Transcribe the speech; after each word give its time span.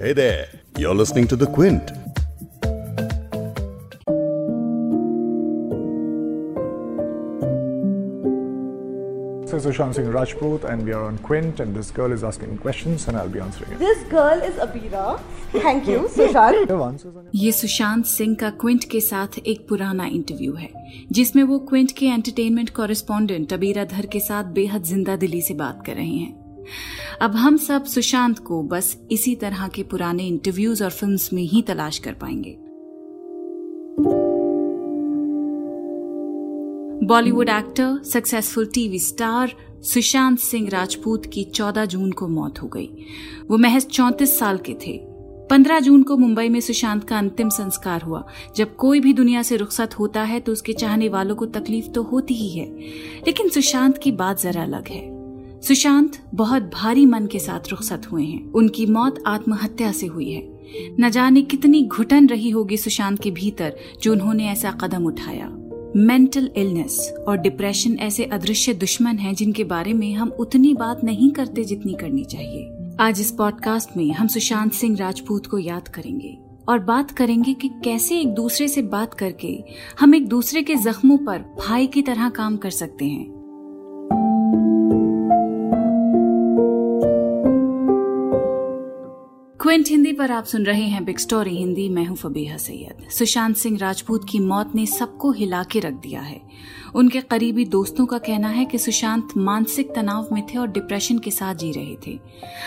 Hey 0.00 0.12
there, 0.12 0.46
you're 0.76 0.94
listening 0.94 1.26
to 1.26 1.34
The 1.34 1.46
Quint. 1.46 1.90
This 9.42 9.54
is 9.54 9.66
Sushant 9.66 9.94
Singh 9.94 10.08
Rajput, 10.08 10.62
and 10.64 10.84
we 10.84 10.92
are 10.92 11.02
on 11.02 11.18
Quint, 11.18 11.58
and 11.58 11.74
this 11.74 11.90
girl 11.90 12.12
is 12.12 12.22
asking 12.22 12.58
questions, 12.58 13.08
and 13.08 13.16
I'll 13.16 13.28
be 13.28 13.40
answering 13.40 13.72
it. 13.72 13.78
This 13.80 14.02
girl 14.04 14.40
is 14.40 14.54
Abira. 14.56 15.20
Thank 15.52 15.88
you, 15.88 16.00
Sushant. 16.16 16.68
Have 16.68 16.80
answers 16.80 17.16
on 17.16 17.28
ये 17.34 17.52
सुशांत 17.52 18.04
सिंह 18.06 18.34
का 18.40 18.50
Quint 18.60 18.84
के 18.90 19.00
साथ 19.00 19.38
एक 19.46 19.66
पुराना 19.68 20.06
interview 20.18 20.54
है 20.54 20.68
जिसमें 21.12 21.42
वो 21.42 21.58
Quint 21.70 21.92
के 21.98 22.06
एंटरटेनमेंट 22.06 22.70
कॉरेस्पॉन्डेंट 22.80 23.52
अबीरा 23.52 23.84
धर 23.96 24.06
के 24.12 24.20
साथ 24.20 24.52
बेहद 24.60 24.84
ज़िंदा 24.92 25.16
दिली 25.24 25.42
से 25.48 25.54
बात 25.64 25.82
कर 25.86 25.94
रहे 25.94 26.06
हैं 26.06 26.37
अब 27.20 27.30
हम 27.30 27.56
सब 27.56 27.84
सुशांत 27.84 28.38
को 28.38 28.62
बस 28.62 29.02
इसी 29.10 29.34
तरह 29.34 29.68
के 29.68 29.82
पुराने 29.82 30.26
इंटरव्यूज़ 30.26 30.84
और 30.84 30.90
फिल्म्स 30.90 31.32
में 31.32 31.42
ही 31.42 31.62
तलाश 31.62 31.98
कर 31.98 32.12
पाएँगे। 32.12 32.58
Bollywood 37.06 37.48
actor 37.48 38.02
successful 38.04 38.66
TV 38.66 38.98
star 38.98 39.52
Sushant 39.82 40.38
Singh 40.38 40.68
Rajput 40.68 41.26
की 41.26 41.44
14 41.44 41.84
जून 41.84 42.12
को 42.12 42.28
मौत 42.28 42.62
हो 42.62 42.68
गई। 42.68 42.90
वो 43.50 43.56
महज 43.56 43.86
34 43.86 44.38
साल 44.38 44.58
के 44.58 44.74
थे। 44.74 45.00
15 45.50 45.80
जून 45.80 46.02
को 46.02 46.16
मुंबई 46.16 46.48
में 46.48 46.60
सुशांत 46.60 47.04
का 47.04 47.18
अंतिम 47.18 47.48
संस्कार 47.48 48.02
हुआ। 48.02 48.26
जब 48.56 48.76
कोई 48.76 49.00
भी 49.00 49.12
दुनिया 49.12 49.42
से 49.42 49.56
रुखसत 49.56 49.98
होता 49.98 50.22
है 50.22 50.40
तो 50.40 50.52
उसके 50.52 50.72
चाहने 50.72 51.08
वालों 51.08 51.36
को 51.36 51.46
तकलीफ़ 51.46 51.88
तो 51.88 52.02
होती 52.02 52.34
ही 52.34 52.50
है। 52.50 52.78
लेकिन 53.26 53.48
सुशांत 53.48 53.98
की 53.98 54.12
बात 54.12 54.40
जरा 54.40 54.62
अलग 54.62 54.88
है। 54.88 55.17
सुशांत 55.62 56.12
बहुत 56.34 56.62
भारी 56.62 57.06
मन 57.06 57.26
के 57.26 57.38
साथ 57.38 57.68
रुखसत 57.68 58.02
हुए 58.12 58.24
हैं। 58.24 58.52
उनकी 58.52 58.86
मौत 58.86 59.22
आत्महत्या 59.26 59.92
से 59.92 60.06
हुई 60.06 60.30
है। 60.30 60.58
न 61.00 61.10
जाने 61.10 61.42
कितनी 61.42 61.84
घुटन 61.84 62.26
रही 62.26 62.50
होगी 62.50 62.76
सुशांत 62.76 63.22
के 63.22 63.30
भीतर, 63.30 63.76
जो 64.02 64.12
उन्होंने 64.12 64.48
ऐसा 64.48 64.70
कदम 64.70 65.04
उठाया। 65.04 65.48
मेंटल 65.96 66.50
इलनेस 66.56 67.14
और 67.28 67.36
डिप्रेशन 67.36 67.98
ऐसे 67.98 68.24
अदृश्य 68.24 68.74
दुश्मन 68.74 69.16
हैं, 69.16 69.34
जिनके 69.34 69.64
बारे 69.64 69.92
में 69.92 70.14
हम 70.14 70.28
उतनी 70.28 70.74
बात 70.74 71.04
नहीं 71.04 71.30
करते 71.30 71.64
जितनी 71.64 71.94
करनी 71.94 72.24
चाहिए। 72.24 72.70
आज 73.00 73.20
इस 73.20 73.30
पॉडकास्ट 73.30 73.96
में 73.96 74.12
हम 74.12 74.26
सुशांत 74.26 74.72
सिंह 74.72 74.96
राजपूत 74.96 75.46
को 75.46 75.58
याद 75.58 75.88
करेंगे 75.88 76.38
और 76.68 76.78
बात 76.78 77.10
करेंगे 77.10 77.54
कि 77.54 77.68
कैसे 77.68 78.20
एक 78.20 78.28
दूसरे 78.28 78.68
से 78.68 78.82
बात 78.82 79.14
करके 79.14 79.64
हम 80.00 80.14
एक 80.14 80.28
दूसरे 80.28 80.62
के 80.62 80.74
जख्मों 80.74 81.18
पर 81.18 81.38
भाई 81.38 81.86
की 81.86 82.02
तरह 82.02 82.28
काम 82.28 82.56
कर 82.56 82.70
सकते 82.70 83.04
हैं। 83.04 83.37
क्विंट 89.68 89.88
हिंदी 89.88 90.12
पर 90.12 90.30
आप 90.30 90.44
सुन 90.44 90.64
रहे 90.64 90.82
हैं 90.82 91.04
बिग 91.04 91.18
स्टोरी। 91.18 91.56
हिंदी, 91.56 91.88
मैं 91.88 92.04
हूँ 92.04 92.16
फबीहा 92.16 92.56
सैयद। 92.56 93.10
सुशांत 93.10 93.56
सिंह 93.56 93.78
राजपूत 93.78 94.26
की 94.28 94.38
मौत 94.38 94.72
ने 94.74 94.86
सबको 94.86 95.32
हिला 95.32 95.64
के 95.64 95.80
रख 95.80 95.92
दिया 95.92 96.20
है। 96.20 96.40
उनके 96.94 97.20
करीबी 97.20 97.64
दोस्तों 97.64 98.06
का 98.06 98.18
कहना 98.18 98.48
है 98.48 98.64
कि 98.64 98.78
सुशांत 98.78 99.28
मानसिक 99.36 99.94
तनाव 99.94 100.28
में 100.32 100.46
थे 100.46 100.58
और 100.58 100.68
डिप्रेशन 100.68 101.18
के 101.18 101.30
साथ 101.30 101.54
जी 101.54 101.72
रहे 101.72 101.96
थे। 102.06 102.20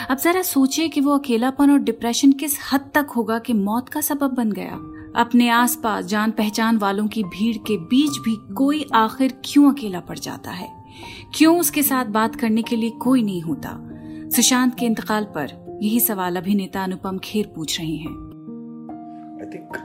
अब 0.09 0.17
जरा 0.17 0.41
सोचिए 0.41 0.87
कि 0.87 1.01
वो 1.01 1.17
अकेलापन 1.17 1.71
और 1.71 1.79
डिप्रेशन 1.79 2.31
किस 2.31 2.57
हद 2.73 2.91
तक 2.93 3.07
होगा 3.15 3.39
कि 3.39 3.53
मौत 3.53 3.89
का 3.89 4.01
सबब 4.01 4.31
बन 4.31 4.51
गया। 4.51 4.79
अपने 5.21 5.49
आसपास 5.49 6.05
जान 6.05 6.31
पहचान 6.31 6.77
वालों 6.77 7.07
की 7.07 7.23
भीड़ 7.23 7.57
के 7.57 7.77
बीच 7.77 8.11
भी 8.11 8.53
कोई 8.53 8.85
आखिर 8.93 9.41
क्यों 9.45 9.73
अकेला 9.73 9.99
पड़ 9.99 10.19
जाता 10.19 10.51
है? 10.51 10.83
क्यों 11.35 11.59
उसके 11.59 11.83
साथ 11.83 12.05
बात 12.05 12.35
करने 12.35 12.61
के 12.61 12.75
लिए 12.75 12.89
कोई 12.89 13.23
नहीं 13.23 13.41
होता? 13.41 13.87
सुशांत 14.35 14.75
के 14.79 14.85
इंतकाल 14.85 15.23
पर 15.23 15.60
यही 15.81 15.99
सवाल 15.99 16.35
अभिनेता 16.35 16.83
अनुपम 16.83 17.17
खेर 17.17 17.45
पूछ 17.55 17.79
रहे 17.79 17.95
हैं। 17.95 18.09
आई 19.41 19.45
थिंक 19.45 19.77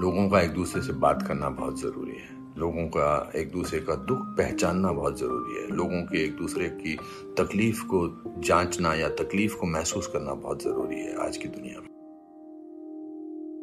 लोगों 0.00 0.28
का 0.28 0.40
एक 0.40 0.50
दूसरे 0.50 0.80
से 0.82 0.92
बात 0.92 1.22
करना 1.26 1.48
बहुत 1.48 1.80
ज़रूरी 1.80 2.12
है। 2.12 2.28
लोगों 2.58 2.86
का 2.86 3.32
एक 3.36 3.52
दूसरे 3.52 3.78
का 3.80 3.94
दुख 4.08 4.24
पहचानना 4.38 4.92
बहुत 4.92 5.18
ज़रूरी 5.18 5.60
है। 5.60 5.66
लोगों 5.76 6.00
की 6.02 6.24
एक 6.24 6.32
दूसरे 6.36 6.68
की 6.70 6.96
तकलीफ़ 7.38 7.84
को 7.84 8.00
जांचना 8.40 8.94
या 8.94 9.08
तकलीफ़ 9.08 9.54
को 9.56 9.66
महसूस 9.66 10.06
करना 10.06 10.34
बहुत 10.34 10.62
ज़रूरी 10.62 10.96
है 10.96 11.16
आज 11.26 11.36
की 11.36 11.48
दुनिया 11.48 11.80
में। 11.80 11.88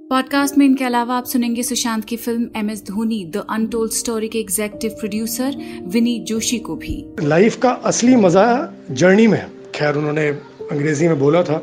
पॉडकास्ट 0.10 0.58
में 0.58 0.66
इनके 0.66 0.86
अलावा 0.86 1.18
आप 1.18 1.26
सुनेंगे 1.26 1.64
सुशांत 1.64 2.06
की 2.06 2.18
film 2.18 2.50
M 2.56 2.70
S 2.70 2.84
Dhoni 2.86 3.24
the 3.26 3.46
untold 3.50 3.92
story 3.92 4.30
के 4.30 4.40
एग्जेक्टिव 4.40 4.92
प्रोड्यूसर 4.92 5.58
विनीत 5.88 6.24
जोशी 6.24 6.60
को 6.60 6.76
भी। 6.76 6.96
लाइफ 7.24 7.60
का 7.60 7.72
असली 7.92 8.16
मज़ा 8.16 8.46
जर्नी 8.92 9.28
में 9.28 9.42
खैर 9.76 9.96
उन्होंने 9.96 10.32
अंग्रेज़ी 10.72 11.08
में 11.08 11.20
बोला 11.20 11.44
था 11.44 11.58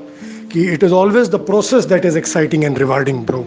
कि 0.53 0.73
it 0.73 0.85
is 0.85 0.93
always 0.93 1.29
the 1.29 1.35
process 1.35 1.85
that 1.85 2.05
is 2.05 2.19
exciting 2.19 2.65
and 2.65 2.79
rewarding 2.79 3.19
bro 3.19 3.45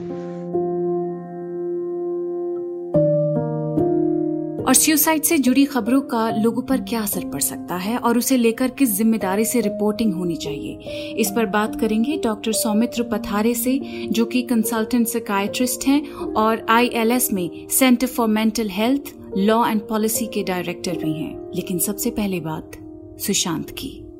और 4.61 4.73
सुसाइड 4.73 5.23
से 5.23 5.37
जुड़ी 5.37 5.65
खबरों 5.65 6.01
का 6.01 6.29
लोगों 6.29 6.61
पर 6.61 6.81
क्या 6.81 7.01
असर 7.01 7.25
पड़ 7.29 7.41
सकता 7.41 7.75
है 7.75 7.97
और 7.97 8.17
उसे 8.17 8.37
लेकर 8.37 8.67
किस 8.69 8.89
ज़िम्मेदारी 8.89 9.45
से 9.45 9.61
रिपोर्टिंग 9.61 10.13
होनी 10.13 10.35
चाहिए? 10.35 10.73
इस 11.17 11.31
पर 11.35 11.45
बात 11.45 11.79
करेंगे 11.79 12.17
डॉक्टर 12.17 12.51
सौमित्र 12.51 13.03
पथारे 13.03 13.53
से, 13.53 13.79
जो 14.11 14.25
कि 14.25 14.41
कंसल्टेंट 14.41 15.07
सिकायट्रिस्ट 15.07 15.87
हैं 15.87 16.11
और 16.13 16.65
आईएलएस 16.69 17.33
में 17.33 17.67
centre 17.69 18.07
for 18.07 18.27
mental 18.27 18.69
health 18.69 19.13
law 19.37 19.65
and 19.67 19.81
policy 19.81 20.25
के 20.25 20.43
डायरेक्टर 20.43 20.97
भी 20.97 21.13
हैं। 21.13 21.51
लेकिन 21.55 21.79
सबसे 21.79 22.09
पहले 22.09 22.39
बात 22.39 22.71
सुशांत 23.19 23.69
की। 23.69 24.10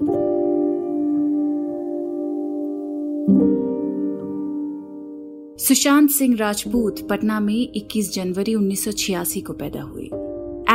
सुशांत 5.72 6.09
सिंह 6.09 6.38
राजपूत 6.38 7.08
पटना 7.08 7.40
में 7.40 7.72
21 7.76 8.14
जनवरी 8.14 8.56
1986 8.56 9.42
को 9.42 9.54
पैदा 9.54 9.82
हुए। 9.82 10.04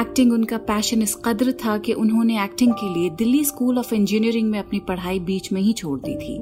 एक्टिंग 0.00 0.32
उनका 0.32 0.56
पैशन 0.56 1.02
इस 1.02 1.14
कदर 1.14 1.52
था 1.52 1.78
कि 1.78 1.92
उन्होंने 1.92 2.44
एक्टिंग 2.44 2.72
के 2.72 2.94
लिए 2.94 3.10
दिल्ली 3.10 3.44
स्कूल 3.44 3.78
ऑफ़ 3.78 3.94
इंजीनियरिंग 3.94 4.50
में 4.50 4.58
अपनी 4.58 4.80
पढ़ाई 4.80 5.18
बीच 5.18 5.52
में 5.52 5.60
ही 5.60 5.72
छोड़ 5.72 6.00
दी 6.00 6.14
थी। 6.14 6.38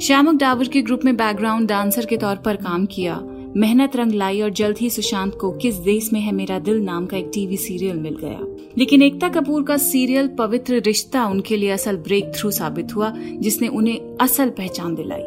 श्यामक 0.00 0.34
डावर 0.40 0.68
के 0.68 0.82
ग्रुप 0.82 1.00
में 1.04 1.16
बैकग्राउंड 1.16 1.68
डांसर 1.68 2.06
के 2.06 2.16
तौर 2.16 2.36
पर 2.36 2.56
काम 2.56 2.86
किया। 2.86 3.22
मेहनत 3.56 3.96
रंग 3.96 4.12
लाई 4.12 4.40
और 4.40 4.50
जल्द 4.50 4.78
ही 4.78 4.90
सुशांत 4.90 5.38
को 5.40 5.50
किस 5.50 5.74
देश 5.74 6.12
में 6.12 6.20
है 6.20 6.32
मेरा 6.32 6.58
दिल 6.58 6.76
नाम 6.76 7.06
का 7.06 7.16
एक 7.16 7.30
टीवी 7.34 7.56
सीरियल 7.56 7.96
मिल 7.96 8.16
गया। 8.20 8.40
लेकिन 8.78 9.02
एकता 9.02 9.28
कपूर 9.28 9.62
का 9.62 9.76
सीरियल 9.76 10.28
पवित्र 10.28 10.74
रिश्ता 10.74 11.26
उनके 11.26 11.56
लिए 11.56 11.70
असल 11.70 11.96
ब्रेक 11.96 12.32
थ्रू 12.36 12.50
साबित 12.50 12.96
हुआ, 12.96 13.14
जिसने 13.16 13.68
उन्हें 13.68 14.16
असल 14.20 14.50
पहचान 14.50 14.94
दिलाई। 14.94 15.22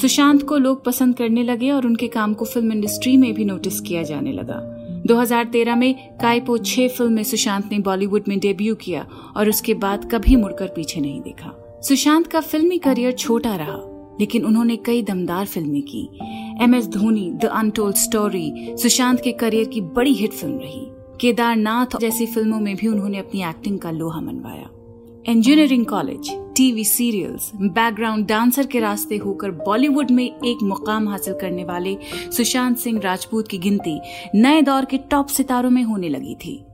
सुशांत 0.00 0.42
को 0.42 0.56
लोग 0.56 0.84
पसंद 0.84 1.16
करने 1.16 1.42
लगे 1.42 1.70
और 1.70 1.86
उनके 1.86 2.08
काम 2.08 2.34
को 2.34 2.44
फ़िल्म 2.44 2.72
इंडस्ट्री 2.72 3.16
में 3.16 3.32
भी 3.34 3.44
नोटिस 3.44 3.80
किया 3.80 4.02
जाने 4.02 4.32
लगा। 4.32 4.60
2013 5.06 5.76
में 5.76 5.94
कायपो 6.20 6.58
छह 6.58 6.88
फ़िल्म 6.88 7.12
में 7.12 7.22
सुशांत 7.22 7.70
ने 7.72 7.78
बॉलीवुड 7.78 8.24
में 8.28 8.38
डेब्यू 8.38 8.74
किया 8.74 9.06
और 9.36 9.48
उसके 9.48 9.74
बाद 9.74 10.08
कभी 10.12 10.36
मुड़कर 10.36 10.66
पीछे 10.66 11.00
नहीं 11.00 11.20
देखा। 11.20 11.80
सुशांत 11.82 12.26
का 12.26 12.40
फिल्मी 12.40 12.78
करियर 12.78 13.12
छोटा 13.12 13.54
रहा, 13.56 13.78
लेकिन 14.20 14.44
उन्होंने 14.44 14.76
कई 14.76 15.02
दमदार 15.02 15.46
फ़िल्में 15.46 15.82
की। 15.82 16.08
M 16.62 16.74
S 16.74 16.86
Dhoni, 16.86 17.30
the 17.32 17.44
untold 17.44 17.96
story, 17.96 18.76
Sushant 18.78 19.20
के 19.20 19.32
करियर 19.32 19.68
की 19.68 19.80
बड़ी 19.80 20.12
हिट 20.12 20.32
फ़िल्म 20.32 20.58
रही। 20.58 20.86
केदारनाथ 21.20 21.98
जैसी 22.00 22.26
फ़िल्मों 22.26 22.60
में 22.60 22.74
भी 22.76 22.88
उन्होंने 22.88 23.18
अपनी 23.18 23.42
एक्टिंग 23.42 23.78
का 23.78 23.90
लोहा 23.90 24.20
मनवाया। 24.20 24.68
Engineering 25.28 25.84
college 25.86 26.28
TV 26.56 26.84
serials 26.84 27.50
background 27.54 28.26
dancer 28.26 28.66
के 28.66 28.80
रास्ते 28.80 29.16
होकर 29.16 29.50
बॉलीवुड 29.50 30.10
में 30.10 30.24
एक 30.24 30.62
मुकाम 30.62 31.08
हासिल 31.08 31.34
करने 31.34 31.64
वाले 31.64 31.96
सुशांत 32.36 32.78
सिंह 32.78 33.00
राजपूत 33.00 33.48
की 33.48 33.58
गिनती 33.58 33.98
नए 34.34 34.62
दौर 34.62 34.84
के 34.84 34.98
टॉप 34.98 35.26
सितारों 35.26 35.70
में 35.70 35.82
होने 35.82 36.08
लगी 36.08 36.34
थी। 36.34 36.64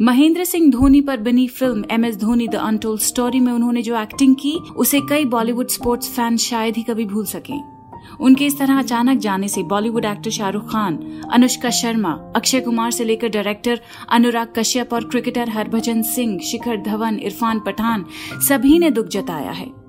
महेंद्र 0.00 0.44
सिंह 0.44 0.70
धोनी 0.72 1.00
पर 1.00 1.20
बनी 1.20 1.48
film 1.48 1.84
M 1.90 2.04
S 2.04 2.16
Dhoni 2.16 2.48
the 2.48 2.54
untold 2.54 3.00
story 3.00 3.40
में 3.40 3.52
उन्होंने 3.52 3.82
जो 3.82 4.00
एक्टिंग 4.00 4.36
की, 4.36 4.52
उसे 4.52 5.00
कई 5.00 5.24
बॉलीवुड 5.24 5.68
स्पोर्ट्स 5.68 6.14
फ़ैन 6.16 6.36
शायद 6.36 6.76
ही 6.76 6.82
कभी 6.82 7.04
भूल 7.04 7.24
सकें। 7.24 7.73
उनके 8.20 8.46
इस 8.46 8.58
तरह 8.58 8.78
अचानक 8.78 9.18
जाने 9.18 9.48
से 9.48 9.62
बॉलीवुड 9.62 10.04
एक्टर 10.04 10.30
शाहरुख 10.30 10.72
खान, 10.72 11.22
अनुष्का 11.32 11.70
शर्मा, 11.70 12.32
अक्षय 12.36 12.60
कुमार 12.60 12.90
से 12.90 13.04
लेकर 13.04 13.28
डायरेक्टर 13.28 13.80
अनुराग 14.08 14.52
कश्यप 14.58 14.92
और 14.92 15.04
क्रिकेटर 15.04 15.48
हरभजन 15.48 16.02
सिंह, 16.02 16.38
शिखर 16.40 16.76
धवन, 16.76 17.18
इरफान 17.18 17.60
पठान, 17.60 18.04
सभी 18.48 18.78
ने 18.78 18.90
दुख 18.90 19.06
जताया 19.06 19.50
है। 19.50 19.84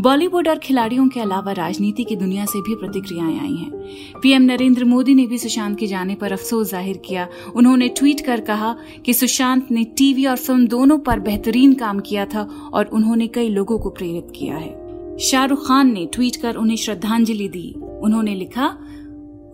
बॉलीवुड 0.00 0.48
और 0.48 0.58
खिलाड़ियों 0.58 1.08
के 1.08 1.20
अलावा 1.20 1.52
राजनीति 1.52 2.04
की 2.04 2.16
दुनिया 2.16 2.44
से 2.44 2.60
भी 2.60 2.74
प्रतिक्रियाएँ 2.74 3.38
आई 3.38 3.54
हैं। 3.54 4.20
पीएम 4.20 4.42
नरेंद्र 4.42 4.84
मोदी 4.84 5.14
ने 5.14 5.26
भी 5.26 5.38
सुशांत 5.38 5.78
के 5.78 5.86
जाने 5.86 6.14
पर 6.14 6.32
अफसोस 6.32 6.70
ज़ाहिर 6.70 6.96
किया। 6.96 7.28
उन्होंने 7.56 7.88
ट्वीट 7.88 8.20
कर 8.20 8.40
कहा 8.40 8.76
कि 9.06 9.14
सुशांत 9.14 9.70
ने 9.70 9.84
टीवी 9.84 10.26
और 10.26 10.36
फ़िल्म 10.36 10.66
दोनों 10.66 10.98
पर 10.98 11.20
बेहतरीन 11.20 11.74
काम 11.74 12.00
किया 12.00 12.24
था 12.24 12.70
और 12.72 12.86
उन्होंने 12.86 13.26
कई 13.26 13.48
लोगों 13.48 13.78
को 13.78 13.90
प्रेरित 13.90 14.32
किया 14.36 14.56
है। 14.56 14.83
शाहरुख 15.20 15.66
खान 15.66 15.92
ने 15.92 16.06
ट्वीट 16.06 16.36
कर 16.36 16.54
उन्हें 16.54 16.76
श्रद्धांजलि 16.76 17.48
दी। 17.48 17.74
उन्होंने 18.02 18.34
लिखा, 18.34 18.66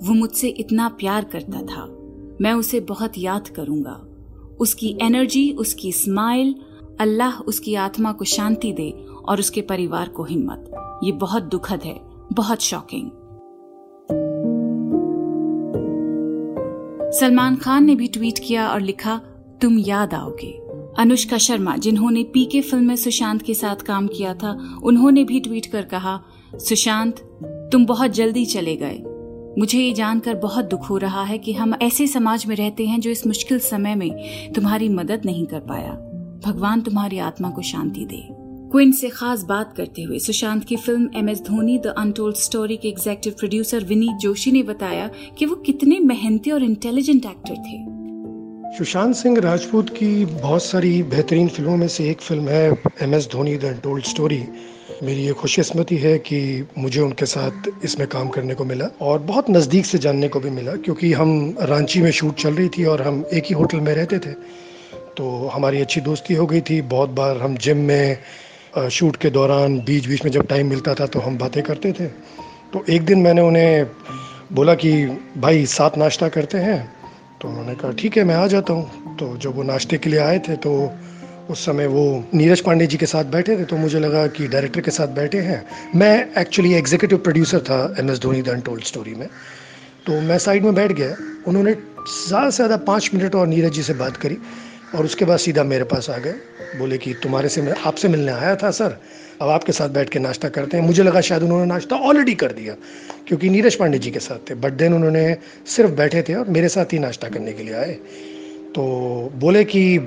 वो 0.03 0.15
मुझसे 0.15 0.49
इतना 0.49 0.89
प्यार 0.89 1.25
करता 1.25 1.63
था। 1.63 1.97
मैं 2.41 2.53
उसे 2.53 2.81
बहुत 2.81 3.13
याद 3.19 3.49
करूँगा। 3.49 4.07
उसकी 4.61 4.99
एनर्जी, 5.03 5.53
उसकी 5.53 5.93
स्माइल, 5.93 6.55
अल्लाह 7.01 7.41
उसकी 7.41 7.75
आत्मा 7.75 8.13
को 8.13 8.25
शांति 8.25 8.73
दे 8.73 9.07
और 9.25 9.39
उसके 9.39 9.61
परिवार 9.61 10.09
को 10.09 10.25
हिम्मत। 10.25 10.71
ये 11.05 11.13
बहुत 11.13 11.43
दुखद 11.43 11.81
है, 11.85 12.01
बहुत 12.33 12.61
शॉकिंग 12.61 13.11
सलमान 17.13 17.57
खान 17.57 17.85
ने 17.85 17.95
भी 17.95 18.07
ट्वीट 18.07 18.39
किया 18.39 18.69
और 18.69 18.81
लिखा, 18.81 19.21
तुम 19.61 19.79
याद 19.79 20.15
आओगे। 20.15 20.60
अनुष्का 20.99 21.39
शर्मा, 21.39 21.77
जिन्होंने 21.77 22.25
पीके 22.25 22.61
फ़िल्म 22.61 22.85
में 22.85 22.97
सुशांत 22.97 23.43
के 23.43 23.55
साथ 23.55 23.77
काम 23.77 24.07
किया 24.07 24.35
था, 24.35 24.79
उन्होंने 24.83 25.25
भी 25.25 25.41
ट्वीट 25.41 25.67
कर 25.67 25.83
कहा, 25.83 26.21
सुशांत, 26.55 27.17
तुम 27.73 27.87
बहुत 27.87 28.11
जल्दी 28.11 28.45
चले 28.45 28.77
गए। 28.77 29.03
मुझे 29.59 29.81
ये 29.81 29.93
जानकर 29.93 30.35
बहुत 30.35 30.65
दुख 30.65 30.91
हो 30.91 30.97
रहा 30.97 31.25
है 31.25 31.39
कि 31.39 31.53
हम 31.53 31.75
ऐसे 31.75 32.07
समाज 32.07 32.47
में 32.47 32.57
रहते 32.57 32.87
हैं 32.87 33.01
जो 33.01 33.11
इस 33.11 33.27
मुश्किल 33.27 33.59
समय 33.59 33.95
में 33.95 34.53
तुम्हारी 34.53 34.89
मदद 34.89 35.23
नहीं 35.25 35.47
कर 35.47 35.61
पाया। 35.61 35.93
भगवान 36.47 36.81
तुम्हारी 36.81 37.19
आत्मा 37.19 37.51
को 37.51 37.63
शांति 37.63 38.05
दे। 38.05 38.29
क्विन 38.71 38.93
से 38.93 39.09
खास 39.09 39.43
बात 39.43 39.73
करते 39.77 40.03
हुए 40.03 40.19
सुशांत 40.19 40.65
की 40.65 40.77
film 40.77 41.09
M 41.17 41.29
S 41.29 41.41
Dhoni, 41.41 41.79
the 41.79 41.87
untold 41.87 42.37
story 42.37 42.77
के 42.77 42.89
एग्जेक्टिव 42.89 43.35
प्रोड्यूसर 43.39 43.85
विनीत 43.85 44.17
जोशी 44.17 44.53
ने 44.53 44.63
बताया 44.63 45.11
कि 45.39 45.47
वो 45.47 45.57
कितने 45.57 45.99
मेहनती 45.99 46.51
और 46.51 46.63
इंटेलिजेंट 46.63 47.27
एक्टर 47.27 47.55
थे। 47.55 47.90
सुशांत 48.71 49.15
सिंह 49.15 49.39
राजपूत 49.41 49.89
की 49.91 50.25
बहुत 50.25 50.63
सारी 50.63 51.03
बेहतरीन 51.03 51.49
फ़िल्मों 51.49 51.77
में 51.77 51.87
से 51.89 52.09
एक 52.11 52.21
फ़िल्म 52.21 52.49
है 52.49 52.77
M 53.03 53.15
S 53.15 53.29
Dhoni 53.33 53.57
the 53.57 53.65
untold 53.65 54.05
story 54.05 54.39
मेरी 55.03 55.23
ये 55.23 55.33
खुशकस्मती 55.33 55.97
है 55.97 56.17
कि 56.19 56.69
मुझे 56.79 57.01
उनके 57.01 57.27
साथ 57.27 57.69
इसमें 57.85 58.07
काम 58.09 58.29
करने 58.29 58.55
को 58.55 58.65
मिला 58.65 58.87
और 59.01 59.19
बहुत 59.23 59.51
नज़दीक 59.51 59.87
से 59.87 59.99
जानने 59.99 60.29
को 60.29 60.41
भी 60.41 60.51
मिला, 60.51 60.75
क्योंकि 60.77 61.13
हम 61.13 61.57
रांची 61.63 62.01
में 62.01 62.11
शूट 62.11 62.35
चल 62.35 62.55
रही 62.55 62.69
थी 62.69 62.85
और 62.85 63.03
हम 63.03 63.25
एक 63.33 63.45
ही 63.45 63.55
होटल 63.55 63.81
में 63.81 63.93
रहते 63.95 64.19
थे। 64.19 64.33
तो 65.17 65.51
हमारी 65.55 65.81
अच्छी 65.81 66.01
दोस्ती 66.01 66.35
हो 66.35 66.47
गई 66.47 66.61
थी। 66.61 66.81
बहुत 66.95 67.11
बार 67.11 67.37
हम 67.37 67.57
जिम 67.57 67.79
में 67.89 68.89
शूट 68.91 69.17
के 69.17 69.31
दौरान 69.31 69.79
बीच 69.81 70.07
बीच 70.07 70.25
में 70.25 70.31
जब 70.33 70.47
टाइम 70.47 70.71
मिलता 70.71 70.95
था 70.95 71.07
तो 71.07 71.21
हम 71.21 71.39
बातें 71.39 71.63
करते 71.63 71.93
थे। 71.93 72.07
तो 72.07 72.85
एक 72.89 73.05
दिन 73.05 73.19
मैंने 73.19 73.43
उन्हें 73.43 73.87
बोला 74.53 74.75
कि, 74.75 74.93
भाई 75.39 75.67
साथ 75.67 75.99
नाश्ता 75.99 76.29
करते 76.29 76.59
हैं। 76.59 77.00
तो 77.41 77.49
उन्होंने 77.49 77.75
कहा, 77.75 77.93
ठीक 77.93 78.17
है, 78.17 78.25
मैं 78.25 78.35
आ 78.35 78.47
जाता 78.47 78.73
हूँ। 78.73 79.17
तो 79.17 79.37
जब 79.37 79.55
वो 79.57 79.63
नाश्ते 79.63 79.99
के 79.99 80.11
लिए 80.11 80.21
आए 80.21 80.39
थे 80.39 80.57
तो 80.59 80.73
उस 81.51 81.65
समय 81.67 81.87
वो 81.87 82.03
नीरज 82.35 82.61
पांडे 82.61 82.87
जी 82.87 82.97
के 82.97 83.07
साथ 83.07 83.25
बैठे 83.33 83.57
थे 83.57 83.65
तो 83.65 83.77
मुझे 83.77 84.01
लगा 84.01 84.27
कि 84.29 84.47
डायरेक्टर 84.49 84.81
के 84.81 84.91
साथ 84.91 85.09
बैठे 85.15 85.39
हैं। 85.41 85.65
मैं 85.97 86.41
एक्चुअली 86.41 86.73
एग्जीक्यूटिव 86.75 87.19
प्रोड्यूसर 87.19 87.61
था 87.61 87.79
M 87.99 88.11
S 88.11 88.19
Dhoni 88.19 88.43
the 88.43 88.49
untold 88.49 88.85
story 88.85 89.15
में। 89.15 89.29
तो 90.07 90.21
मैं 90.21 90.39
साइड 90.39 90.65
में 90.65 90.75
बैठ 90.75 90.93
गया। 90.93 91.17
उन्होंने 91.47 91.73
ज़्यादा 91.73 92.51
से 92.51 92.57
ज़्यादा 92.57 92.77
पाँच 92.85 93.11
मिनट 93.15 93.35
और 93.35 93.47
नीरज 93.47 93.73
जी 93.73 93.83
से 93.83 93.95
बात 93.95 94.17
करी। 94.17 94.37
और 94.95 95.05
उसके 95.05 95.25
बाद 95.25 95.39
सीधा 95.39 95.65
मेरे 95.65 95.85
पास 95.85 96.11
आ 96.11 96.17
गए। 96.19 96.35
बोले 96.79 96.99
कि 96.99 97.15
तुम्हारे 97.15 97.49
से 97.49 97.63
मैं, 97.63 97.75
आपसे 97.87 98.09
मिलने 98.09 98.33
आया 98.33 98.57
था, 98.57 98.71
सर। 98.71 98.97
अब 99.43 99.49
आपके 99.49 99.73
साथ 99.73 99.89
बैठ 99.89 100.09
के 100.09 100.19
नाश्ता 100.19 100.49
करते 100.49 100.77
हैं। 100.77 100.85
मुझे 100.85 101.03
लगा 101.03 101.21
शायद 101.21 101.43
उन्होंने 101.43 101.67
नाश्ता 101.67 101.97
ऑलरेडी 101.97 102.35
कर 102.35 102.53
दिया, 102.53 102.75
क्योंकि 103.29 103.51
नीरज 103.51 103.75
पांडे 103.75 103.99
जी 103.99 104.11
के 104.11 104.19
साथ 104.19 104.51
थे। 104.51 104.55
बट 104.55 104.73
देन 104.73 104.95
उन्होंने 104.95 105.37
सिर्फ़ 105.67 105.91
बैठे 105.91 106.23
थे 106.23 106.35
और 106.35 106.49
मेरे 106.49 106.69
साथ 106.69 106.93
ही 106.93 106.99
नाश्ता 106.99 107.29
करने 107.29 107.53
के 107.53 107.63
लिए 107.63 107.75
आए। 107.75 107.93
तो 108.75 108.83
बोले 109.35 109.65
कि, 109.65 109.99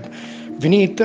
विनीत 0.62 1.02